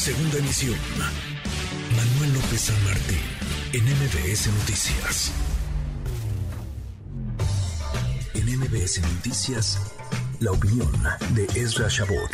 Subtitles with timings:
[0.00, 0.78] Segunda emisión.
[1.94, 3.18] Manuel López San Martín,
[3.74, 5.30] en MBS Noticias.
[8.32, 9.94] En MBS Noticias,
[10.40, 10.90] la opinión
[11.34, 12.30] de Ezra Shabot.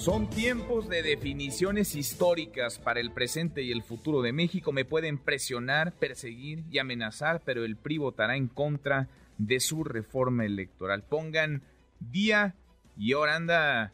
[0.00, 4.72] Son tiempos de definiciones históricas para el presente y el futuro de México.
[4.72, 10.46] Me pueden presionar, perseguir y amenazar, pero el PRI votará en contra de su reforma
[10.46, 11.02] electoral.
[11.02, 11.64] Pongan
[12.00, 12.54] día
[12.96, 13.92] y ahora anda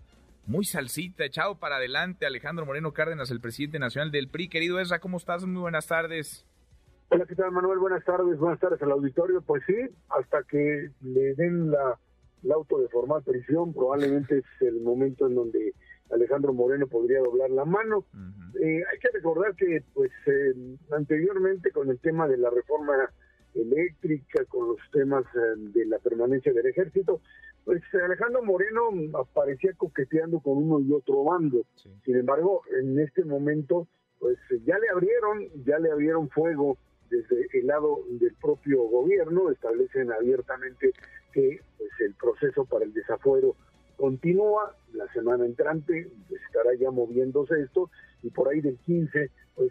[0.51, 4.49] muy salsita, echado para adelante Alejandro Moreno Cárdenas, el presidente nacional del PRI.
[4.49, 5.47] Querido Ezra, ¿cómo estás?
[5.47, 6.45] Muy buenas tardes.
[7.09, 7.79] Hola, ¿qué tal Manuel?
[7.79, 9.43] Buenas tardes, buenas tardes al auditorio.
[9.43, 9.77] Pues sí,
[10.09, 11.97] hasta que le den la,
[12.53, 15.73] auto de formal prisión, probablemente es el momento en donde
[16.11, 18.05] Alejandro Moreno podría doblar la mano.
[18.61, 20.53] Eh, hay que recordar que, pues, eh,
[20.91, 22.95] anteriormente con el tema de la reforma
[23.55, 27.21] eléctrica, con los temas eh, de la permanencia del ejército,
[27.65, 31.63] pues Alejandro Moreno aparecía coqueteando con uno y otro bando.
[32.05, 33.87] Sin embargo, en este momento,
[34.19, 36.79] pues ya le abrieron, ya le abrieron fuego
[37.11, 40.93] desde el lado del propio gobierno, establecen abiertamente
[41.33, 43.57] que pues, el proceso para el desafuero
[43.97, 47.91] continúa, la semana entrante estará ya moviéndose esto
[48.23, 49.71] y por ahí del 15 pues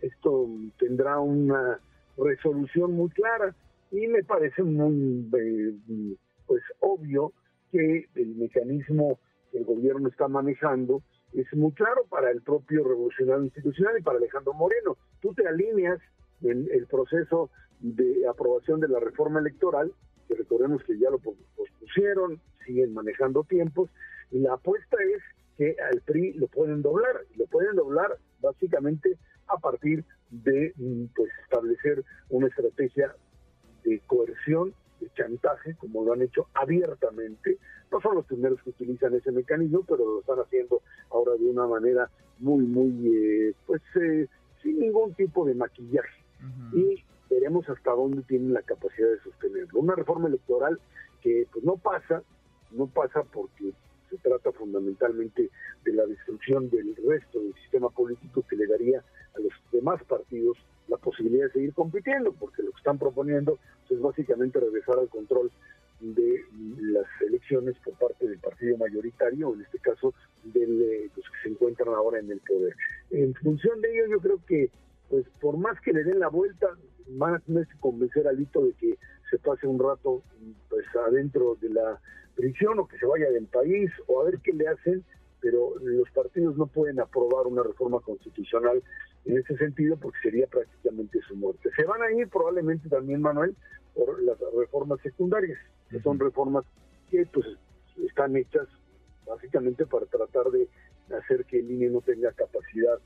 [0.00, 1.78] esto tendrá una
[2.18, 3.54] resolución muy clara
[3.90, 6.16] y me parece muy eh,
[6.46, 7.32] pues obvio
[7.70, 9.18] que el mecanismo
[9.50, 11.02] que el gobierno está manejando
[11.32, 14.96] es muy claro para el propio revolucionario institucional y para Alejandro Moreno.
[15.20, 16.00] Tú te alineas
[16.42, 19.92] en el proceso de aprobación de la reforma electoral,
[20.26, 23.90] que recordemos que ya lo pospusieron, siguen manejando tiempos,
[24.30, 25.22] y la apuesta es
[25.56, 31.30] que al PRI lo pueden doblar, lo pueden doblar básicamente a partir de mm, pues
[31.44, 33.14] establecer una estrategia
[33.84, 37.58] de coerción de chantaje, como lo han hecho abiertamente.
[37.90, 41.66] No son los primeros que utilizan ese mecanismo, pero lo están haciendo ahora de una
[41.66, 44.28] manera muy, muy, eh, pues, eh,
[44.62, 46.24] sin ningún tipo de maquillaje.
[46.72, 49.80] Y veremos hasta dónde tienen la capacidad de sostenerlo.
[49.80, 50.78] Una reforma electoral
[51.20, 52.22] que pues no pasa,
[52.70, 53.72] no pasa porque
[54.08, 55.50] se trata fundamentalmente
[55.84, 59.02] de la destrucción del resto del sistema político que le daría
[59.78, 60.56] demás partidos
[60.88, 63.58] la posibilidad de seguir compitiendo, porque lo que están proponiendo
[63.90, 65.50] es básicamente regresar al control
[66.00, 66.44] de
[66.80, 71.94] las elecciones por parte del partido mayoritario, en este caso de los que se encuentran
[71.94, 72.74] ahora en el poder.
[73.10, 74.70] En función de ello, yo creo que,
[75.10, 76.68] pues por más que le den la vuelta,
[77.08, 78.98] van a tener que convencer al hito de que
[79.30, 80.22] se pase un rato
[80.68, 82.00] pues adentro de la
[82.34, 85.04] prisión o que se vaya del país o a ver qué le hacen,
[85.40, 88.82] pero los partidos no pueden aprobar una reforma constitucional
[89.24, 91.70] en ese sentido porque sería prácticamente su muerte.
[91.76, 93.54] Se van a ir probablemente también, Manuel,
[93.94, 95.58] por las reformas secundarias,
[95.90, 96.64] que son reformas
[97.10, 97.46] que pues
[98.06, 98.66] están hechas
[99.26, 100.68] básicamente para tratar de
[101.16, 102.98] hacer que el INE no tenga capacidad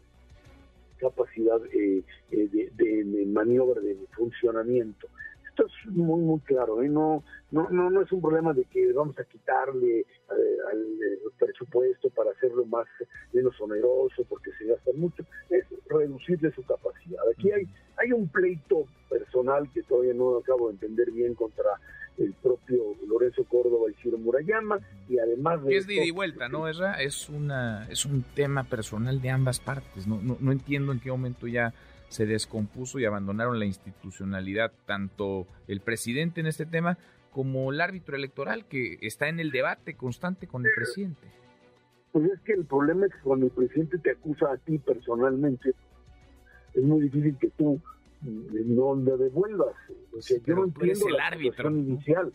[1.03, 5.09] capacidad eh, eh, de, de, maniobra, de funcionamiento.
[5.53, 6.89] Esto es muy, muy claro, ¿eh?
[6.89, 10.87] no, no, no, no es un problema de que vamos a quitarle al
[11.39, 12.87] presupuesto para hacerlo más
[13.35, 17.21] menos oneroso porque se gasta mucho, es reducirle su capacidad.
[17.37, 17.65] Aquí hay,
[17.99, 21.79] hay un pleito personal que todavía no acabo de entender bien contra
[22.17, 26.49] el propio Lorenzo Córdoba y Ciro Murayama y además de es de ida y vuelta
[26.49, 30.93] no es es una es un tema personal de ambas partes no, no, no entiendo
[30.93, 31.73] en qué momento ya
[32.13, 36.99] se descompuso y abandonaron la institucionalidad tanto el presidente en este tema
[37.31, 41.29] como el árbitro electoral que está en el debate constante con el presidente
[42.13, 45.75] pues es que el problema es que cuando el presidente te acusa a ti personalmente
[46.75, 47.81] es muy difícil que tú
[48.23, 49.75] no le devuelvas.
[50.17, 52.33] O sea, yo no entiendo la acusación inicial.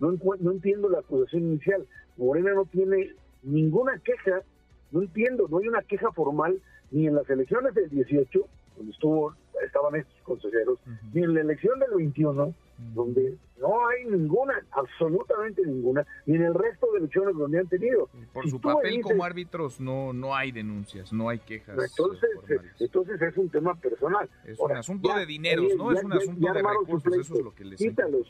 [0.00, 1.86] No, no entiendo la acusación inicial.
[2.16, 4.42] Morena no tiene ninguna queja,
[4.90, 8.40] no entiendo, no hay una queja formal ni en las elecciones del 18,
[8.78, 9.34] donde estuvo,
[9.64, 10.78] estaban estos consejeros,
[11.12, 12.54] ni en la elección del 21,
[12.94, 18.08] donde no hay ninguna, absolutamente ninguna, ni en el resto de elecciones donde han tenido.
[18.32, 21.76] Por su papel como árbitros no no hay denuncias, no hay quejas.
[21.90, 22.30] Entonces,
[22.78, 24.28] entonces es un tema personal.
[24.44, 25.92] Es un asunto de dineros, ¿no?
[25.92, 28.26] es un asunto de recursos, eso es lo que les Quítalos,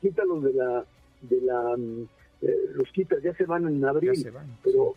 [0.00, 0.84] quítalos de la,
[1.22, 2.08] de la, mm,
[2.42, 4.12] eh, los quitas, ya se van en abril,
[4.62, 4.94] pero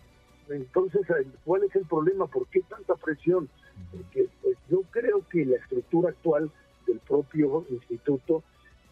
[0.50, 1.02] entonces,
[1.44, 2.28] ¿cuál es el problema?
[2.28, 3.50] ¿Por qué tanta presión?
[3.92, 6.52] Porque pues, yo creo que la estructura actual
[6.86, 8.44] del propio instituto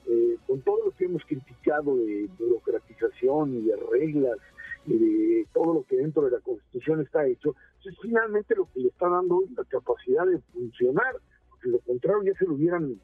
[0.08, 4.38] eh, con todo lo que hemos criticado de burocratización y de reglas
[4.86, 8.82] y de todo lo que dentro de la Constitución está hecho, es finalmente lo que
[8.82, 11.16] le está dando la capacidad de funcionar,
[11.50, 13.00] porque lo contrario ya se lo hubieran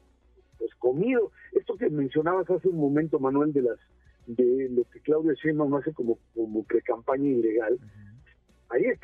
[0.58, 1.32] pues comido.
[1.52, 3.78] Esto que mencionabas hace un momento, Manuel, de las
[4.26, 7.78] de lo que Claudia Sheinbaum hace como, como pre-campaña ilegal,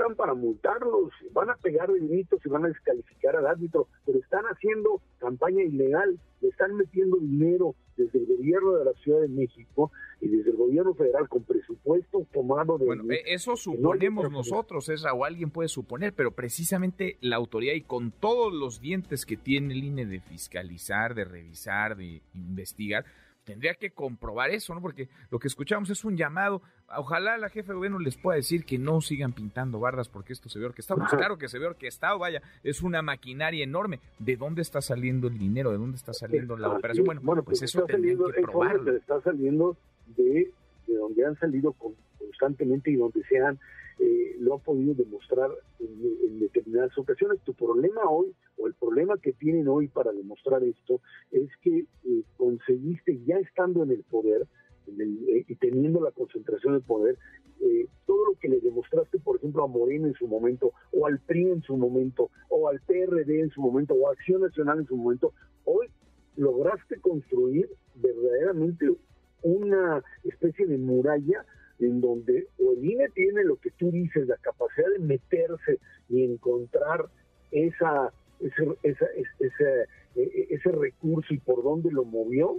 [0.09, 4.45] están para multarlos, van a pegar delitos y van a descalificar al árbitro, pero están
[4.47, 9.91] haciendo campaña ilegal, le están metiendo dinero desde el gobierno de la Ciudad de México
[10.21, 12.87] y desde el gobierno federal con presupuesto tomado de...
[12.87, 17.83] Bueno, eh, eso suponemos nosotros, es o alguien puede suponer, pero precisamente la autoridad y
[17.83, 23.05] con todos los dientes que tiene el INE de fiscalizar, de revisar, de investigar,
[23.49, 24.83] tendría que comprobar eso, ¿no?
[24.83, 26.61] Porque lo que escuchamos es un llamado.
[26.95, 30.51] Ojalá la jefe de gobierno les pueda decir que no sigan pintando bardas porque esto
[30.51, 31.01] se ve orquestado.
[31.01, 34.01] Pues claro que se ve orquestado, vaya, es una maquinaria enorme.
[34.19, 35.71] ¿De dónde está saliendo el dinero?
[35.71, 37.07] ¿De dónde está saliendo la operación?
[37.07, 38.95] Bueno, bueno pues, pues eso tendrían que probarlo.
[38.95, 39.79] Está saliendo
[40.15, 40.53] de,
[40.87, 41.75] de donde han salido
[42.19, 43.59] constantemente y donde se han
[43.99, 47.41] eh, lo ha podido demostrar en, determinadas ocasiones.
[47.45, 51.01] Tu problema hoy, o el problema que tienen hoy para demostrar esto,
[51.31, 54.47] es que eh, conseguiste, ya estando en el poder
[54.87, 57.19] eh, y teniendo la concentración de poder,
[58.07, 61.51] todo lo que le demostraste, por ejemplo, a Moreno en su momento, o al PRI
[61.51, 64.97] en su momento, o al PRD en su momento, o a Acción Nacional en su
[64.97, 65.33] momento,
[65.65, 65.89] hoy
[66.37, 68.87] lograste construir verdaderamente
[69.43, 71.45] una especie de muralla
[71.79, 75.79] en donde o el INE tiene lo que tú dices, la capacidad de meterse
[76.09, 77.07] y encontrar
[77.51, 79.07] esa, ese, esa,
[79.39, 82.59] ese, e, ese recurso y por dónde lo movió,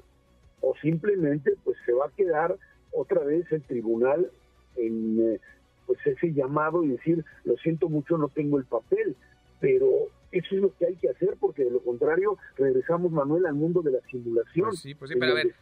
[0.62, 2.58] o simplemente pues se va a quedar
[2.92, 4.30] otra vez el tribunal
[4.76, 5.40] en eh,
[5.86, 9.16] pues ese llamado y decir, lo siento mucho, no tengo el papel,
[9.60, 9.88] pero
[10.32, 13.82] eso es lo que hay que hacer, porque de lo contrario regresamos, Manuel, al mundo
[13.82, 14.70] de la simulación.
[14.70, 15.56] Pues sí, pues sí, pero a, ver,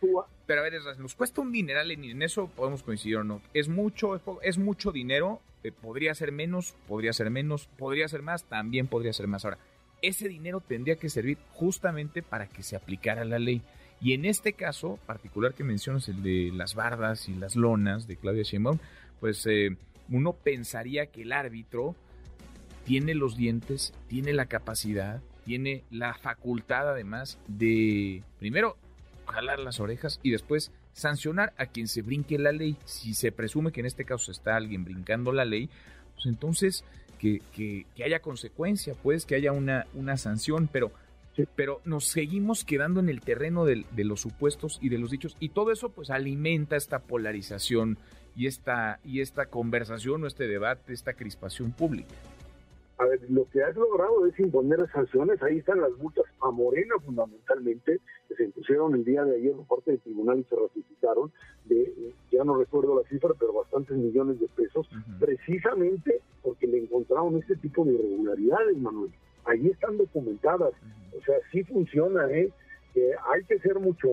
[0.45, 3.41] pero a ver, nos cuesta un dineral, en eso podemos coincidir o no.
[3.53, 8.43] Es mucho, es, mucho dinero, eh, podría ser menos, podría ser menos, podría ser más,
[8.43, 9.45] también podría ser más.
[9.45, 9.57] Ahora,
[10.01, 13.61] ese dinero tendría que servir justamente para que se aplicara la ley.
[13.99, 18.17] Y en este caso particular que mencionas, el de las bardas y las lonas de
[18.17, 18.77] Claudia Sheinbaum,
[19.19, 19.75] pues eh,
[20.09, 21.95] uno pensaría que el árbitro
[22.85, 28.77] tiene los dientes, tiene la capacidad, tiene la facultad además de, primero,
[29.27, 32.77] jalar las orejas y después sancionar a quien se brinque la ley.
[32.85, 35.69] Si se presume que en este caso está alguien brincando la ley,
[36.15, 36.83] pues entonces
[37.17, 40.91] que, que, haya consecuencia, pues que haya una, una sanción, pero,
[41.55, 45.35] pero nos seguimos quedando en el terreno de, de, los supuestos y de los dichos
[45.39, 47.97] y todo eso pues alimenta esta polarización
[48.35, 52.15] y esta, y esta conversación o este debate, esta crispación pública
[52.99, 56.95] a ver, lo que has logrado es imponer sanciones, ahí están las multas a Morena
[57.05, 61.31] fundamentalmente, que se impusieron el día de ayer por parte del tribunal y se ratificaron,
[61.65, 64.89] de, ya no recuerdo la cifra, pero bastantes millones de pesos,
[65.19, 69.11] precisamente porque le encontraron este tipo de irregularidades, Manuel.
[69.45, 70.73] Ahí están documentadas,
[71.15, 72.51] o sea, sí funciona, ¿eh?
[73.31, 74.09] Hay que ser mucho,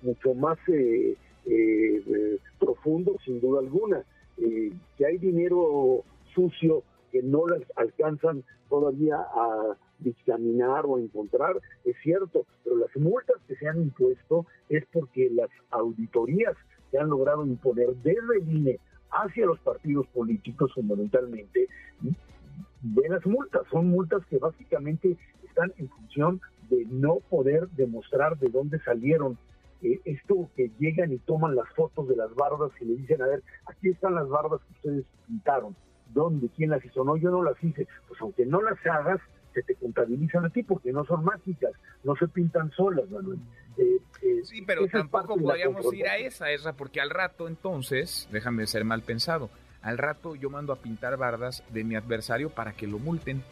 [0.00, 4.04] mucho más eh, eh, eh profundo, sin duda alguna,
[4.38, 6.02] que hay dinero
[6.34, 6.82] sucio
[7.12, 13.54] que no las alcanzan todavía a dictaminar o encontrar, es cierto, pero las multas que
[13.56, 16.56] se han impuesto es porque las auditorías
[16.90, 18.80] se han logrado imponer desde el INE
[19.10, 21.68] hacia los partidos políticos fundamentalmente
[22.00, 23.62] de las multas.
[23.70, 25.16] Son multas que básicamente
[25.46, 29.38] están en función de no poder demostrar de dónde salieron.
[29.82, 33.26] Eh, esto que llegan y toman las fotos de las bardas y le dicen, a
[33.26, 35.76] ver, aquí están las bardas que ustedes pintaron
[36.12, 39.20] dónde, quién las hizo, no, yo no las hice, pues aunque no las hagas,
[39.52, 41.72] se te contabilizan a ti porque no son mágicas,
[42.04, 43.38] no se pintan solas, Manuel.
[43.76, 48.66] Eh, eh, sí, pero tampoco podríamos ir a esa, esa, porque al rato entonces, déjame
[48.66, 49.50] ser mal pensado,
[49.82, 53.42] al rato yo mando a pintar bardas de mi adversario para que lo multen.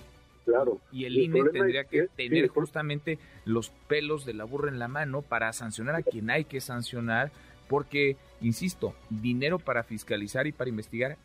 [0.45, 0.79] Claro.
[0.91, 5.23] Y el, INE tendría que tener justamente los pelos de la burra en la mano
[5.23, 7.31] para sancionar a quien hay que sancionar,
[7.69, 11.17] porque, insisto, dinero para fiscalizar y para investigar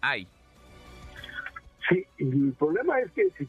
[0.00, 0.26] hay.
[1.92, 3.46] Sí, y el problema es que si,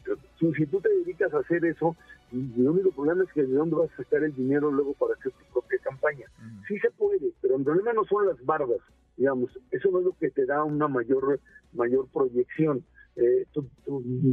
[0.56, 1.96] si tú te dedicas a hacer eso,
[2.32, 5.32] el único problema es que de dónde vas a sacar el dinero luego para hacer
[5.32, 6.26] tu propia campaña.
[6.68, 8.80] Sí se puede, pero el problema no son las bardas,
[9.16, 11.40] digamos, eso no es lo que te da una mayor
[11.72, 12.84] mayor proyección.
[13.16, 13.68] Eh, tu,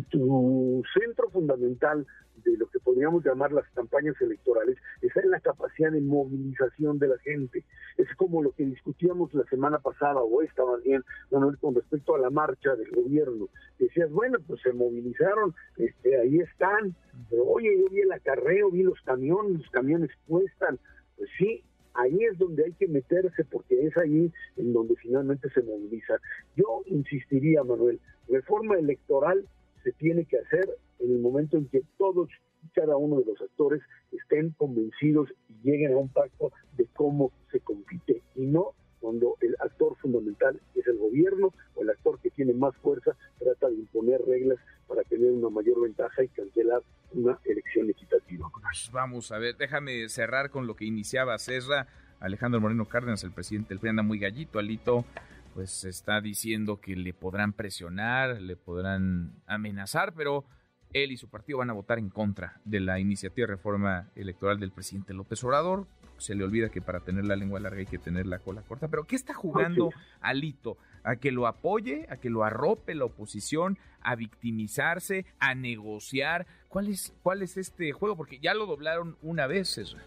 [0.10, 2.06] tu, centro fundamental
[2.44, 7.10] de lo que podríamos llamar las campañas electorales está en la capacidad de movilización de
[7.10, 7.64] la gente.
[7.98, 12.20] Es como lo que discutíamos la semana pasada o esta más bien, con respecto a
[12.20, 13.50] la marcha del gobierno.
[13.78, 16.96] Decías, bueno, pues se movilizaron, este, ahí están,
[17.30, 20.80] pero oye, yo vi el acarreo, vi los camiones, los camiones cuestan.
[21.18, 25.62] Pues sí, ahí es donde hay que meterse porque es ahí en donde finalmente se
[25.62, 26.16] moviliza.
[26.56, 28.00] Yo insistiría, Manuel,
[28.32, 29.48] reforma electoral
[29.84, 30.70] se tiene que hacer
[31.00, 32.30] en el momento en que todos
[32.64, 37.32] y cada uno de los actores estén convencidos y lleguen a un pacto de cómo
[37.52, 42.30] se compite y no cuando el actor fundamental es el gobierno o el actor que
[42.30, 46.84] tiene más fuerza trata de imponer reglas para tener una mayor ventaja y cancelar
[47.14, 48.48] una elección equitativa.
[48.62, 51.88] Pues vamos a ver, déjame cerrar con lo que iniciaba César.
[52.20, 55.06] Alejandro Moreno Cárdenas, el presidente del PRI, anda muy gallito, Alito,
[55.54, 60.46] pues está diciendo que le podrán presionar, le podrán amenazar, pero
[60.94, 64.60] él y su partido van a votar en contra de la iniciativa de reforma electoral
[64.60, 65.88] del presidente López Obrador.
[66.18, 68.88] Se le olvida que para tener la lengua larga hay que tener la cola corta.
[68.88, 69.90] Pero ¿qué está jugando
[70.20, 70.78] Alito?
[71.04, 72.06] ¿A que lo apoye?
[72.10, 73.80] ¿A que lo arrope la oposición?
[74.02, 75.26] ¿A victimizarse?
[75.40, 76.46] ¿A negociar?
[76.68, 78.16] ¿Cuál es, cuál es este juego?
[78.16, 79.98] Porque ya lo doblaron una vez eso.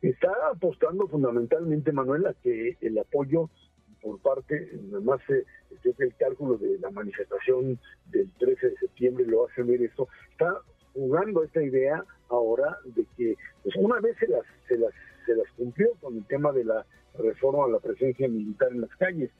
[0.00, 3.50] Está apostando fundamentalmente, Manuel, a que el apoyo
[4.00, 5.44] por parte, además eh,
[5.82, 10.08] creo que el cálculo de la manifestación del 13 de septiembre lo hace ver esto,
[10.30, 10.60] está
[10.94, 14.92] jugando esta idea ahora de que pues una vez se las, se las,
[15.26, 16.84] se las cumplió con el tema de la
[17.18, 19.30] reforma a la presencia militar en las calles,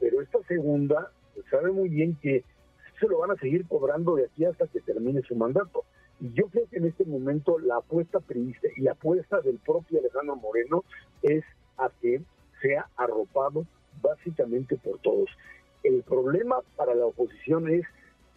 [0.00, 2.44] pero esta segunda pues, sabe muy bien que
[3.00, 5.84] se lo van a seguir cobrando de aquí hasta que termine su mandato.
[6.20, 9.98] Y yo creo que en este momento la apuesta priista y la apuesta del propio
[9.98, 10.84] Alejandro Moreno
[11.22, 11.44] es
[11.78, 12.22] a que
[12.60, 13.66] sea arropado
[14.02, 15.30] básicamente por todos.
[15.82, 17.84] El problema para la oposición es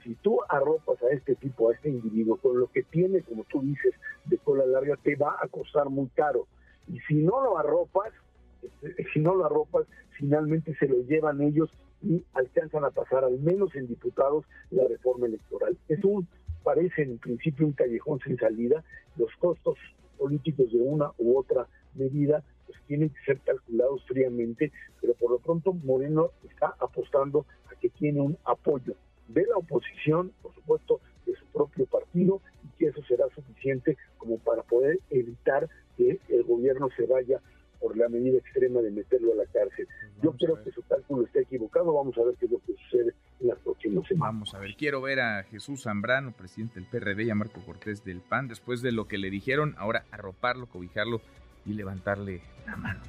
[0.04, 3.62] si tú arropas a este tipo, a este individuo, con lo que tiene, como tú
[3.62, 3.94] dices,
[4.26, 6.48] de cola larga, te va a costar muy caro.
[6.88, 8.14] Y si no lo arropas,
[9.14, 11.70] si no lo arropas, finalmente se lo llevan ellos
[12.04, 15.76] y alcanzan a pasar, al menos en diputados, la reforma electoral.
[15.90, 16.28] Es un,
[16.64, 18.84] parece en principio un callejón sin salida.
[19.18, 19.78] Los costos
[20.18, 25.40] políticos de una u otra medida pues tienen que ser calculados fríamente, pero por lo
[25.40, 28.96] pronto Moreno está apostando a que tiene un apoyo
[29.28, 34.38] de la oposición, por supuesto, de su propio partido, y que eso será suficiente como
[34.40, 35.68] para poder evitar
[35.98, 37.40] que el gobierno se vaya
[37.80, 39.88] por la medida extrema de meterlo a la cárcel.
[40.22, 43.14] Yo creo que su cálculo está equivocado, vamos a ver qué es lo que sucede
[43.42, 44.34] en las próximas semanas.
[44.34, 48.04] Vamos a ver, quiero ver a Jesús Zambrano, presidente del PRD, y a Marco Cortés
[48.04, 51.22] del PAN, después de lo que le dijeron, ahora arroparlo, cobijarlo
[51.66, 53.00] y levantarle la mano.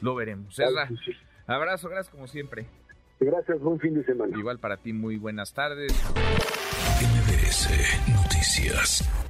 [0.00, 0.58] Lo veremos.
[1.46, 2.66] abrazo, gracias como siempre.
[3.20, 4.36] Gracias, buen fin de semana.
[4.38, 5.92] Igual para ti, muy buenas tardes.
[7.02, 7.68] MBS
[8.08, 9.29] Noticias.